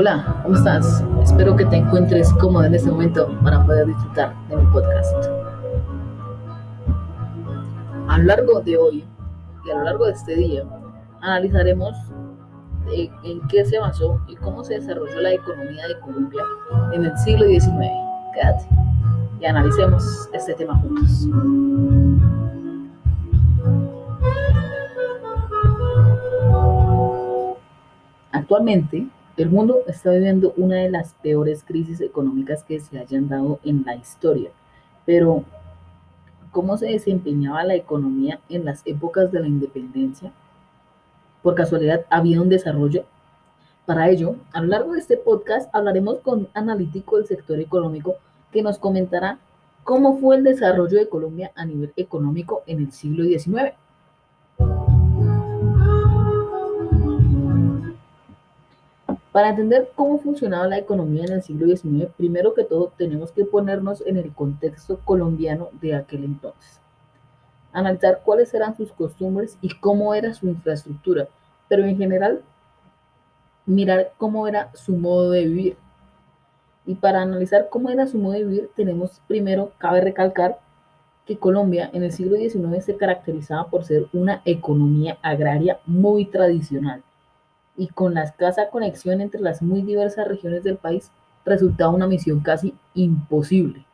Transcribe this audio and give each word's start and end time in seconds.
Hola, 0.00 0.42
¿cómo 0.44 0.54
estás? 0.54 1.04
Espero 1.24 1.56
que 1.56 1.64
te 1.64 1.74
encuentres 1.74 2.32
cómodo 2.34 2.62
en 2.62 2.72
este 2.72 2.88
momento 2.88 3.36
para 3.42 3.66
poder 3.66 3.88
disfrutar 3.88 4.32
de 4.48 4.54
mi 4.54 4.64
podcast. 4.66 5.12
A 8.06 8.18
lo 8.18 8.24
largo 8.26 8.60
de 8.60 8.76
hoy 8.76 9.04
y 9.66 9.70
a 9.72 9.74
lo 9.74 9.82
largo 9.82 10.06
de 10.06 10.12
este 10.12 10.36
día 10.36 10.62
analizaremos 11.20 11.96
en 12.92 13.40
qué 13.48 13.64
se 13.64 13.80
basó 13.80 14.20
y 14.28 14.36
cómo 14.36 14.62
se 14.62 14.74
desarrolló 14.74 15.20
la 15.20 15.32
economía 15.32 15.88
de 15.88 15.98
Colombia 15.98 16.44
en 16.92 17.04
el 17.04 17.18
siglo 17.18 17.46
XIX. 17.48 17.90
Quédate 18.34 18.68
y 19.40 19.46
analicemos 19.46 20.28
este 20.32 20.54
tema 20.54 20.76
juntos. 20.76 21.26
Actualmente, 28.30 29.08
el 29.38 29.50
mundo 29.50 29.82
está 29.86 30.10
viviendo 30.10 30.52
una 30.56 30.76
de 30.76 30.90
las 30.90 31.14
peores 31.14 31.62
crisis 31.62 32.00
económicas 32.00 32.64
que 32.64 32.80
se 32.80 32.98
hayan 32.98 33.28
dado 33.28 33.60
en 33.64 33.84
la 33.84 33.94
historia. 33.94 34.50
Pero, 35.06 35.44
¿cómo 36.50 36.76
se 36.76 36.86
desempeñaba 36.86 37.62
la 37.62 37.76
economía 37.76 38.40
en 38.48 38.64
las 38.64 38.82
épocas 38.84 39.30
de 39.30 39.38
la 39.38 39.46
independencia? 39.46 40.32
¿Por 41.40 41.54
casualidad 41.54 42.04
había 42.10 42.42
un 42.42 42.48
desarrollo? 42.48 43.04
Para 43.86 44.10
ello, 44.10 44.34
a 44.52 44.60
lo 44.60 44.66
largo 44.66 44.94
de 44.94 44.98
este 44.98 45.16
podcast 45.16 45.72
hablaremos 45.72 46.18
con 46.18 46.40
un 46.40 46.48
analítico 46.54 47.16
del 47.16 47.26
sector 47.26 47.60
económico 47.60 48.16
que 48.50 48.62
nos 48.62 48.76
comentará 48.78 49.38
cómo 49.84 50.18
fue 50.18 50.34
el 50.34 50.42
desarrollo 50.42 50.98
de 50.98 51.08
Colombia 51.08 51.52
a 51.54 51.64
nivel 51.64 51.92
económico 51.96 52.64
en 52.66 52.80
el 52.80 52.92
siglo 52.92 53.22
XIX. 53.24 53.74
Para 59.38 59.50
entender 59.50 59.92
cómo 59.94 60.18
funcionaba 60.18 60.66
la 60.66 60.78
economía 60.78 61.22
en 61.24 61.34
el 61.34 61.42
siglo 61.44 61.68
XIX, 61.68 62.10
primero 62.16 62.54
que 62.54 62.64
todo 62.64 62.92
tenemos 62.98 63.30
que 63.30 63.44
ponernos 63.44 64.04
en 64.04 64.16
el 64.16 64.32
contexto 64.32 64.98
colombiano 65.04 65.68
de 65.80 65.94
aquel 65.94 66.24
entonces. 66.24 66.80
Analizar 67.72 68.22
cuáles 68.24 68.52
eran 68.52 68.76
sus 68.76 68.90
costumbres 68.90 69.56
y 69.60 69.78
cómo 69.78 70.12
era 70.12 70.34
su 70.34 70.48
infraestructura, 70.48 71.28
pero 71.68 71.84
en 71.84 71.96
general 71.96 72.42
mirar 73.64 74.10
cómo 74.16 74.48
era 74.48 74.74
su 74.74 74.96
modo 74.96 75.30
de 75.30 75.44
vivir. 75.44 75.76
Y 76.84 76.96
para 76.96 77.22
analizar 77.22 77.68
cómo 77.70 77.90
era 77.90 78.08
su 78.08 78.18
modo 78.18 78.32
de 78.32 78.44
vivir, 78.44 78.70
tenemos 78.74 79.22
primero, 79.28 79.70
cabe 79.78 80.00
recalcar 80.00 80.58
que 81.26 81.38
Colombia 81.38 81.88
en 81.92 82.02
el 82.02 82.10
siglo 82.10 82.36
XIX 82.38 82.84
se 82.84 82.96
caracterizaba 82.96 83.70
por 83.70 83.84
ser 83.84 84.08
una 84.12 84.42
economía 84.44 85.16
agraria 85.22 85.78
muy 85.86 86.24
tradicional 86.24 87.04
y 87.78 87.86
con 87.86 88.12
la 88.14 88.24
escasa 88.24 88.68
conexión 88.70 89.20
entre 89.20 89.40
las 89.40 89.62
muy 89.62 89.82
diversas 89.82 90.26
regiones 90.26 90.64
del 90.64 90.76
país, 90.76 91.10
resultaba 91.46 91.94
una 91.94 92.08
misión 92.08 92.40
casi 92.40 92.74
imposible. 92.94 93.86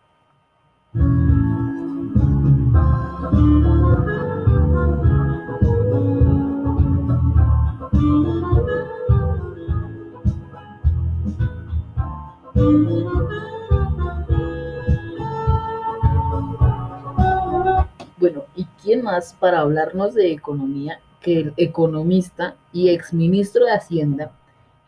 Bueno, 18.17 18.45
¿y 18.57 18.65
quién 18.83 19.03
más 19.03 19.35
para 19.35 19.61
hablarnos 19.61 20.15
de 20.15 20.33
economía 20.33 20.99
que 21.25 21.41
el 21.41 21.55
economista 21.57 22.55
y 22.71 22.91
exministro 22.91 23.65
de 23.65 23.73
Hacienda, 23.73 24.31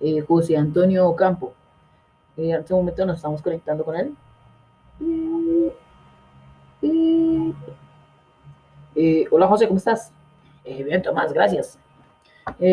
eh, 0.01 0.21
José 0.21 0.59
Antonio 0.59 1.09
Ocampo. 1.09 1.55
Eh, 2.37 2.51
en 2.51 2.61
este 2.61 2.75
momento 2.75 3.07
nos 3.07 3.17
estamos 3.17 3.41
conectando 3.41 3.83
con 3.85 3.97
él. 3.97 4.15
Eh, 8.95 9.25
hola 9.31 9.47
José, 9.49 9.67
¿cómo 9.67 9.79
estás? 9.79 10.13
bien, 10.65 11.01
Tomás, 11.01 11.33
gracias. 11.33 11.79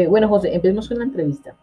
bueno, 0.09 0.27
José, 0.27 0.53
empecemos 0.53 0.89
con 0.89 0.97
la 0.97 1.05
entrevista. 1.05 1.55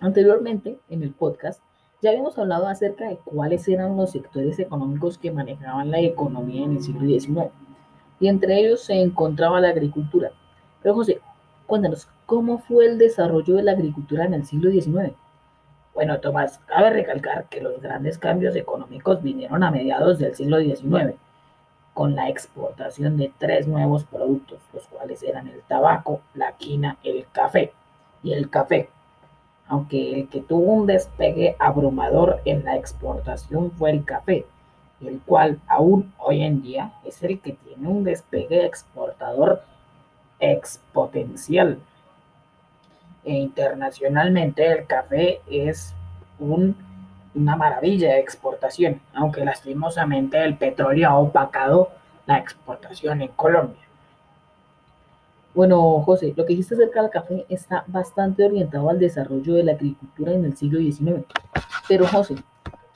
Anteriormente, 0.00 0.78
en 0.88 1.02
el 1.02 1.12
podcast, 1.12 1.60
ya 2.00 2.10
habíamos 2.10 2.38
hablado 2.38 2.66
acerca 2.66 3.08
de 3.08 3.18
cuáles 3.18 3.68
eran 3.68 3.96
los 3.96 4.12
sectores 4.12 4.58
económicos 4.58 5.18
que 5.18 5.30
manejaban 5.30 5.90
la 5.90 6.00
economía 6.00 6.64
en 6.64 6.76
el 6.76 6.82
siglo 6.82 7.06
XIX. 7.06 7.50
Y 8.20 8.28
entre 8.28 8.58
ellos 8.58 8.84
se 8.84 8.94
encontraba 8.94 9.60
la 9.60 9.68
agricultura. 9.68 10.32
Pero 10.82 10.94
José, 10.94 11.20
cuéntanos, 11.66 12.08
¿cómo 12.26 12.58
fue 12.58 12.86
el 12.86 12.98
desarrollo 12.98 13.56
de 13.56 13.62
la 13.62 13.72
agricultura 13.72 14.24
en 14.24 14.34
el 14.34 14.46
siglo 14.46 14.70
XIX? 14.70 15.14
Bueno, 15.94 16.20
Tomás, 16.20 16.58
cabe 16.66 16.90
recalcar 16.90 17.48
que 17.48 17.60
los 17.60 17.80
grandes 17.82 18.16
cambios 18.16 18.56
económicos 18.56 19.22
vinieron 19.22 19.62
a 19.62 19.70
mediados 19.70 20.18
del 20.18 20.34
siglo 20.34 20.60
XIX, 20.60 21.14
con 21.92 22.14
la 22.14 22.28
exportación 22.28 23.16
de 23.16 23.32
tres 23.36 23.66
nuevos 23.66 24.04
productos, 24.04 24.60
los 24.72 24.86
cuales 24.86 25.22
eran 25.22 25.48
el 25.48 25.60
tabaco, 25.62 26.20
la 26.34 26.52
quina, 26.52 26.96
el 27.02 27.26
café 27.32 27.72
y 28.22 28.32
el 28.32 28.48
café. 28.48 28.88
Aunque 29.66 30.14
el 30.18 30.28
que 30.28 30.40
tuvo 30.40 30.72
un 30.72 30.86
despegue 30.86 31.56
abrumador 31.58 32.40
en 32.44 32.64
la 32.64 32.76
exportación 32.76 33.70
fue 33.72 33.90
el 33.90 34.04
café, 34.04 34.46
el 35.00 35.20
cual 35.20 35.60
aún 35.66 36.12
hoy 36.18 36.42
en 36.42 36.62
día 36.62 36.94
es 37.04 37.22
el 37.22 37.40
que 37.40 37.52
tiene 37.52 37.88
un 37.88 38.04
despegue 38.04 38.64
exportador 38.64 39.62
exponencial. 40.40 41.78
E 43.24 43.34
internacionalmente 43.34 44.66
el 44.66 44.86
café 44.86 45.40
es 45.50 45.94
una 46.38 47.56
maravilla 47.56 48.14
de 48.14 48.20
exportación, 48.20 49.00
aunque 49.14 49.44
lastimosamente 49.44 50.42
el 50.42 50.56
petróleo 50.56 51.08
ha 51.10 51.18
opacado 51.18 51.90
la 52.26 52.38
exportación 52.38 53.22
en 53.22 53.28
Colombia. 53.28 53.82
Bueno, 55.52 56.00
José, 56.02 56.32
lo 56.36 56.46
que 56.46 56.52
dijiste 56.52 56.74
acerca 56.74 57.02
del 57.02 57.10
café 57.10 57.44
está 57.48 57.82
bastante 57.88 58.44
orientado 58.44 58.88
al 58.88 59.00
desarrollo 59.00 59.54
de 59.54 59.64
la 59.64 59.72
agricultura 59.72 60.32
en 60.32 60.44
el 60.44 60.56
siglo 60.56 60.78
XIX. 60.78 61.24
Pero, 61.88 62.06
José, 62.06 62.36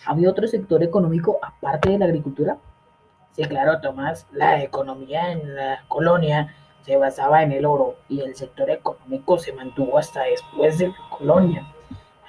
¿había 0.06 0.30
otro 0.30 0.46
sector 0.46 0.82
económico 0.82 1.38
aparte 1.42 1.90
de 1.90 1.98
la 1.98 2.04
agricultura? 2.04 2.56
Sí, 3.32 3.42
claro, 3.44 3.80
Tomás, 3.80 4.28
la 4.32 4.62
economía 4.62 5.32
en 5.32 5.56
la 5.56 5.84
colonia 5.88 6.54
se 6.84 6.96
basaba 6.96 7.42
en 7.42 7.52
el 7.52 7.64
oro 7.64 7.96
y 8.08 8.20
el 8.20 8.34
sector 8.34 8.68
económico 8.70 9.38
se 9.38 9.52
mantuvo 9.52 9.98
hasta 9.98 10.24
después 10.24 10.78
de 10.78 10.88
la 10.88 10.94
colonia. 11.10 11.66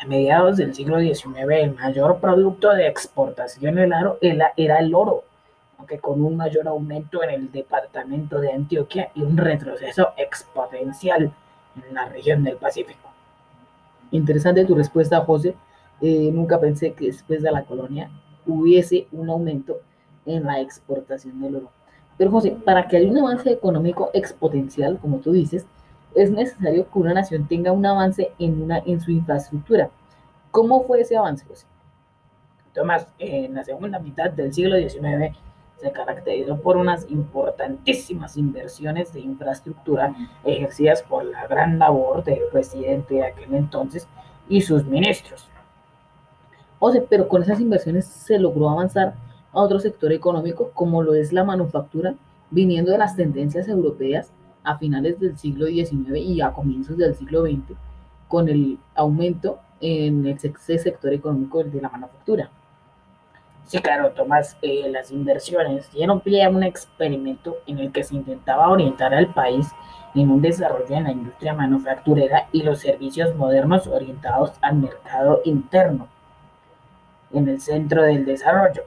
A 0.02 0.06
mediados 0.06 0.58
del 0.58 0.74
siglo 0.74 1.00
XIX, 1.00 1.52
el 1.52 1.76
mayor 1.76 2.20
producto 2.20 2.70
de 2.72 2.88
exportación 2.88 3.78
era 3.80 4.80
el 4.80 4.96
oro, 4.96 5.24
aunque 5.78 6.00
con 6.00 6.22
un 6.24 6.38
mayor 6.38 6.68
aumento 6.68 7.22
en 7.24 7.30
el 7.32 7.52
departamento 7.52 8.40
de 8.40 8.54
Antioquia 8.54 9.12
y 9.14 9.24
un 9.24 9.38
retroceso 9.38 10.10
exponencial 10.18 11.34
en 11.76 11.94
la 11.94 12.06
región 12.06 12.44
del 12.44 12.56
Pacífico. 12.56 13.10
Interesante 14.12 14.66
tu 14.66 14.76
respuesta, 14.76 15.22
José. 15.22 15.56
Eh, 16.02 16.30
nunca 16.32 16.60
pensé 16.60 16.94
que 16.94 17.08
después 17.08 17.42
de 17.42 17.52
la 17.52 17.64
colonia 17.64 18.10
hubiese 18.46 19.08
un 19.12 19.30
aumento 19.30 19.80
en 20.26 20.46
la 20.46 20.62
exportación 20.62 21.42
del 21.42 21.58
oro. 21.58 21.72
Pero 22.18 22.32
José, 22.32 22.58
para 22.64 22.88
que 22.88 22.98
haya 22.98 23.10
un 23.10 23.18
avance 23.18 23.52
económico 23.52 24.10
exponencial, 24.14 25.00
como 25.00 25.18
tú 25.18 25.32
dices, 25.32 25.66
es 26.14 26.32
necesario 26.32 26.90
que 26.90 27.00
una 27.00 27.14
nación 27.14 27.48
tenga 27.48 27.72
un 27.72 27.86
avance 27.86 28.32
en, 28.40 28.62
una, 28.62 28.80
en 28.80 29.02
su 29.02 29.12
infraestructura. 29.12 29.90
¿Cómo 30.52 30.84
fue 30.84 31.02
ese 31.02 31.18
avance, 31.18 31.46
José? 31.46 31.68
Tomás, 32.74 33.08
en 33.20 33.54
la 33.54 33.64
segunda 33.64 34.00
mitad 34.00 34.30
del 34.32 34.54
siglo 34.54 34.78
XIX 34.78 35.36
se 35.78 35.92
caracterizó 35.92 36.60
por 36.62 36.78
unas 36.78 37.10
importantísimas 37.10 38.38
inversiones 38.38 39.12
de 39.14 39.20
infraestructura 39.20 40.16
ejercidas 40.44 41.04
por 41.04 41.26
la 41.26 41.48
gran 41.48 41.78
labor 41.78 42.24
del 42.24 42.44
presidente 42.52 43.16
de 43.16 43.26
aquel 43.26 43.54
entonces 43.54 44.08
y 44.48 44.62
sus 44.62 44.86
ministros. 44.86 45.48
José, 46.80 47.06
pero 47.10 47.28
con 47.28 47.44
esas 47.44 47.60
inversiones 47.60 48.06
se 48.06 48.40
logró 48.40 48.70
avanzar 48.70 49.16
a 49.56 49.62
otro 49.62 49.80
sector 49.80 50.12
económico 50.12 50.72
como 50.74 51.02
lo 51.02 51.16
es 51.16 51.34
la 51.34 51.44
manufactura, 51.44 52.16
viniendo 52.52 52.92
de 52.92 52.98
las 52.98 53.16
tendencias 53.16 53.68
europeas 53.68 54.32
a 54.64 54.78
finales 54.78 55.20
del 55.20 55.38
siglo 55.38 55.68
XIX 55.68 56.18
y 56.18 56.42
a 56.42 56.52
comienzos 56.52 56.98
del 56.98 57.16
siglo 57.16 57.44
XX, 57.44 57.78
con 58.28 58.50
el 58.50 58.78
aumento 58.96 59.60
en 59.80 60.28
ese 60.28 60.78
sector 60.78 61.14
económico 61.14 61.64
de 61.64 61.82
la 61.82 61.90
manufactura. 61.90 62.50
Sí, 63.66 63.80
claro, 63.80 64.12
Tomás, 64.12 64.58
eh, 64.62 64.90
las 64.92 65.12
inversiones 65.12 65.92
dieron 65.92 66.22
pie 66.22 66.44
a 66.44 66.50
un 66.50 66.64
experimento 66.64 67.58
en 67.66 67.80
el 67.80 67.92
que 67.92 68.04
se 68.04 68.16
intentaba 68.16 68.70
orientar 68.70 69.14
al 69.14 69.34
país 69.34 69.68
en 70.14 70.30
un 70.30 70.42
desarrollo 70.42 70.96
en 70.96 71.06
la 71.06 71.12
industria 71.12 71.54
manufacturera 71.54 72.48
y 72.52 72.62
los 72.62 72.80
servicios 72.80 73.36
modernos 73.36 73.88
orientados 73.88 74.52
al 74.62 74.76
mercado 74.76 75.42
interno, 75.46 76.08
en 77.34 77.50
el 77.50 77.60
centro 77.60 78.04
del 78.04 78.26
desarrollo. 78.26 78.84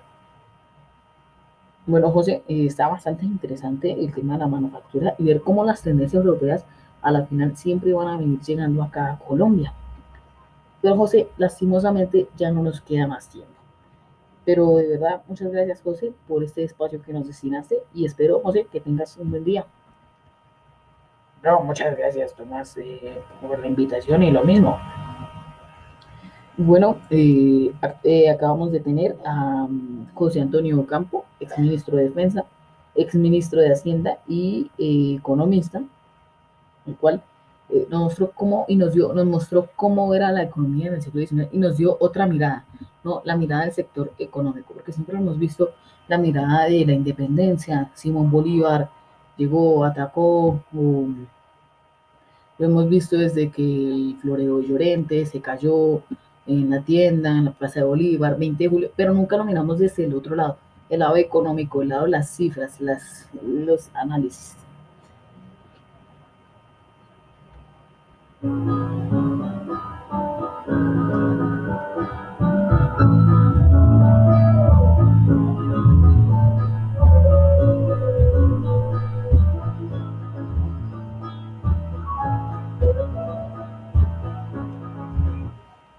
Bueno, 1.88 2.10
José, 2.10 2.42
eh, 2.48 2.66
está 2.66 2.86
bastante 2.86 3.24
interesante 3.24 3.90
el 3.90 4.12
tema 4.12 4.34
de 4.34 4.40
la 4.40 4.46
manufactura 4.46 5.14
y 5.16 5.24
ver 5.24 5.40
cómo 5.40 5.64
las 5.64 5.80
tendencias 5.80 6.22
europeas 6.22 6.66
a 7.00 7.10
la 7.10 7.24
final 7.24 7.56
siempre 7.56 7.94
van 7.94 8.08
a 8.08 8.18
venir 8.18 8.40
llegando 8.40 8.82
acá 8.82 9.12
a 9.12 9.18
Colombia. 9.18 9.72
Pero 10.82 10.96
José, 10.96 11.28
lastimosamente 11.38 12.28
ya 12.36 12.50
no 12.50 12.62
nos 12.62 12.82
queda 12.82 13.06
más 13.06 13.30
tiempo. 13.30 13.54
Pero 14.44 14.76
de 14.76 14.86
verdad, 14.86 15.22
muchas 15.28 15.50
gracias 15.50 15.80
José 15.80 16.12
por 16.28 16.44
este 16.44 16.62
espacio 16.62 17.00
que 17.00 17.14
nos 17.14 17.26
destinaste 17.26 17.78
y 17.94 18.04
espero, 18.04 18.40
José, 18.40 18.66
que 18.70 18.80
tengas 18.80 19.16
un 19.16 19.30
buen 19.30 19.44
día. 19.44 19.64
No, 21.42 21.60
muchas 21.62 21.96
gracias 21.96 22.34
Tomás 22.34 22.76
eh, 22.76 23.18
por 23.40 23.58
la 23.58 23.66
invitación 23.66 24.22
y 24.22 24.30
lo 24.30 24.44
mismo. 24.44 24.78
Bueno, 26.60 26.98
eh, 27.10 27.72
eh, 28.02 28.28
acabamos 28.28 28.72
de 28.72 28.80
tener 28.80 29.16
a 29.24 29.66
um, 29.68 30.06
José 30.12 30.40
Antonio 30.40 30.84
Campo, 30.86 31.24
exministro 31.38 31.96
de 31.96 32.08
Defensa, 32.08 32.46
exministro 32.96 33.60
de 33.60 33.72
Hacienda 33.72 34.18
y 34.26 34.68
eh, 34.76 35.14
economista, 35.20 35.80
el 36.84 36.96
cual 36.96 37.22
eh, 37.68 37.86
nos 37.88 38.00
mostró 38.00 38.32
cómo 38.32 38.64
y 38.66 38.74
nos 38.74 38.92
dio, 38.92 39.12
nos 39.12 39.24
mostró 39.24 39.68
cómo 39.76 40.12
era 40.16 40.32
la 40.32 40.42
economía 40.42 40.88
en 40.88 40.94
el 40.94 41.02
siglo 41.02 41.24
XIX 41.24 41.46
y 41.52 41.58
nos 41.58 41.76
dio 41.76 41.96
otra 42.00 42.26
mirada, 42.26 42.64
¿no? 43.04 43.22
La 43.24 43.36
mirada 43.36 43.62
del 43.62 43.72
sector 43.72 44.12
económico, 44.18 44.74
porque 44.74 44.90
siempre 44.90 45.16
hemos 45.16 45.38
visto 45.38 45.70
la 46.08 46.18
mirada 46.18 46.64
de 46.64 46.84
la 46.84 46.92
independencia, 46.92 47.88
Simón 47.94 48.32
Bolívar 48.32 48.90
llegó, 49.36 49.84
atacó, 49.84 50.60
lo 50.72 52.66
hemos 52.66 52.88
visto 52.88 53.16
desde 53.16 53.48
que 53.48 53.62
el 53.62 54.16
Floreo 54.20 54.60
Llorente 54.60 55.24
se 55.24 55.40
cayó 55.40 56.02
en 56.48 56.70
la 56.70 56.80
tienda, 56.80 57.30
en 57.30 57.44
la 57.44 57.52
Plaza 57.52 57.80
de 57.80 57.86
Bolívar, 57.86 58.38
20 58.38 58.64
de 58.64 58.70
julio, 58.70 58.90
pero 58.96 59.14
nunca 59.14 59.36
lo 59.36 59.44
miramos 59.44 59.78
desde 59.78 60.04
el 60.04 60.14
otro 60.14 60.34
lado, 60.34 60.56
el 60.88 61.00
lado 61.00 61.16
económico, 61.16 61.82
el 61.82 61.90
lado 61.90 62.04
de 62.04 62.10
las 62.10 62.30
cifras, 62.30 62.80
las, 62.80 63.28
los 63.42 63.90
análisis. 63.94 64.56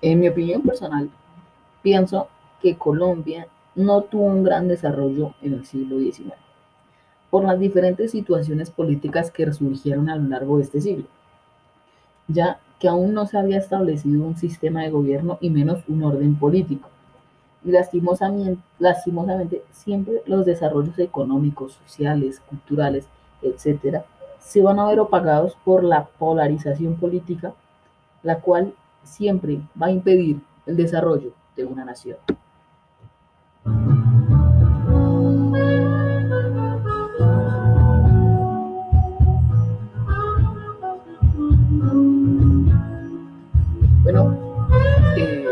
En 0.10 0.20
mi 0.20 0.28
opinión 0.28 0.64
personal, 0.64 1.08
pienso 1.84 2.30
que 2.64 2.76
Colombia 2.76 3.48
no 3.76 4.02
tuvo 4.02 4.24
un 4.24 4.44
gran 4.44 4.68
desarrollo 4.68 5.36
en 5.44 5.54
el 5.54 5.68
siglo 5.68 6.00
XIX, 6.00 6.34
por 7.30 7.44
las 7.44 7.60
diferentes 7.60 8.10
situaciones 8.10 8.72
políticas 8.72 9.30
que 9.30 9.54
surgieron 9.54 10.10
a 10.10 10.16
lo 10.16 10.28
largo 10.28 10.58
de 10.58 10.64
este 10.64 10.82
siglo, 10.82 11.06
ya 12.28 12.60
que 12.80 12.88
aún 12.88 13.14
no 13.14 13.28
se 13.28 13.38
había 13.38 13.60
establecido 13.60 14.26
un 14.26 14.36
sistema 14.36 14.82
de 14.82 14.90
gobierno 14.90 15.38
y 15.42 15.52
menos 15.52 15.84
un 15.88 16.04
orden 16.04 16.36
político. 16.40 16.90
Y 17.64 17.70
lastimosamente, 17.70 19.62
siempre 19.70 20.24
los 20.26 20.44
desarrollos 20.44 20.98
económicos, 20.98 21.74
sociales, 21.86 22.42
culturales, 22.50 23.06
etcétera, 23.44 24.06
se 24.40 24.64
van 24.64 24.80
a 24.80 24.88
ver 24.88 25.02
opagados 25.02 25.56
por 25.64 25.84
la 25.84 26.06
polarización 26.06 26.96
política, 26.96 27.54
la 28.24 28.40
cual 28.40 28.74
siempre 29.04 29.62
va 29.81 29.88
a 29.88 29.92
impedir 29.92 30.40
el 30.66 30.75
desarrollo 30.75 31.34
de 31.56 31.66
una 31.66 31.86
nación. 31.86 32.18
Bueno, 44.04 44.68
eh, 45.18 45.46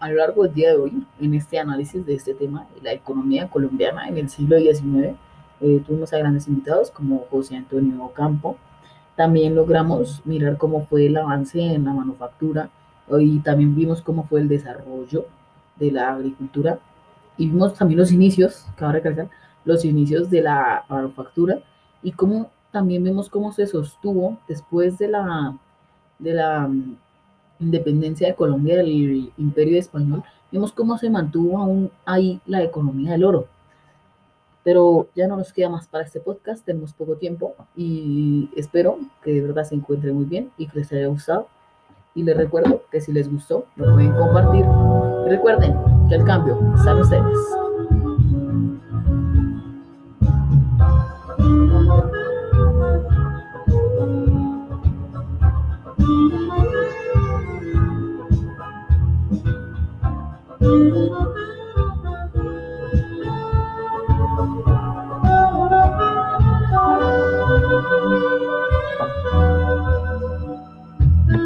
a 0.00 0.08
lo 0.08 0.16
largo 0.16 0.44
del 0.44 0.54
día 0.54 0.70
de 0.70 0.76
hoy, 0.76 1.06
en 1.20 1.34
este 1.34 1.58
análisis 1.58 2.04
de 2.06 2.14
este 2.14 2.34
tema, 2.34 2.66
la 2.80 2.92
economía 2.92 3.48
colombiana 3.48 4.08
en 4.08 4.16
el 4.16 4.30
siglo 4.30 4.58
XIX, 4.58 5.16
eh, 5.60 5.82
tuvimos 5.86 6.12
a 6.12 6.18
grandes 6.18 6.48
invitados 6.48 6.90
como 6.90 7.26
José 7.30 7.56
Antonio 7.56 8.10
Campo. 8.14 8.56
También 9.16 9.54
logramos 9.54 10.22
mirar 10.24 10.56
cómo 10.56 10.86
fue 10.86 11.06
el 11.06 11.16
avance 11.16 11.60
en 11.60 11.84
la 11.84 11.92
manufactura 11.92 12.70
y 13.20 13.40
también 13.40 13.74
vimos 13.74 14.00
cómo 14.00 14.24
fue 14.24 14.40
el 14.40 14.48
desarrollo 14.48 15.26
de 15.76 15.90
la 15.92 16.14
agricultura 16.14 16.78
y 17.36 17.46
vimos 17.46 17.74
también 17.74 17.98
los 17.98 18.12
inicios, 18.12 18.66
cabe 18.76 18.94
recalcar, 18.94 19.28
los 19.64 19.84
inicios 19.84 20.30
de 20.30 20.42
la 20.42 20.84
manufactura 20.88 21.58
y 22.02 22.12
cómo 22.12 22.50
también 22.70 23.04
vemos 23.04 23.28
cómo 23.28 23.52
se 23.52 23.66
sostuvo 23.66 24.38
después 24.48 24.98
de 24.98 25.08
la, 25.08 25.56
de 26.18 26.34
la 26.34 26.70
independencia 27.60 28.28
de 28.28 28.34
Colombia 28.34 28.78
del 28.78 29.30
imperio 29.36 29.78
español, 29.78 30.22
vemos 30.50 30.72
cómo 30.72 30.98
se 30.98 31.10
mantuvo 31.10 31.58
aún 31.58 31.90
ahí 32.04 32.40
la 32.46 32.62
economía 32.62 33.12
del 33.12 33.24
oro. 33.24 33.46
Pero 34.64 35.08
ya 35.14 35.26
no 35.26 35.36
nos 35.36 35.52
queda 35.52 35.68
más 35.68 35.88
para 35.88 36.04
este 36.04 36.20
podcast, 36.20 36.64
tenemos 36.64 36.92
poco 36.92 37.16
tiempo 37.16 37.54
y 37.76 38.48
espero 38.56 38.98
que 39.22 39.32
de 39.32 39.40
verdad 39.40 39.64
se 39.64 39.74
encuentren 39.74 40.14
muy 40.14 40.24
bien 40.24 40.50
y 40.56 40.68
que 40.68 40.78
les 40.78 40.92
haya 40.92 41.08
gustado. 41.08 41.48
Y 42.14 42.22
les 42.22 42.36
recuerdo 42.36 42.82
que 42.90 43.00
si 43.00 43.12
les 43.12 43.30
gustó, 43.30 43.66
lo 43.76 43.94
pueden 43.94 44.12
compartir. 44.12 44.64
Y 45.26 45.30
recuerden 45.30 45.76
que 46.08 46.14
el 46.16 46.24
cambio 46.24 46.58
está 46.76 46.90
en 46.92 46.98
ustedes. 46.98 47.38